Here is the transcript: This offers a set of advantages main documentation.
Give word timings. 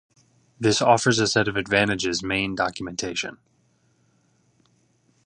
This 0.59 0.81
offers 0.81 1.19
a 1.19 1.27
set 1.27 1.47
of 1.47 1.55
advantages 1.55 2.23
main 2.23 2.55
documentation. 2.55 3.37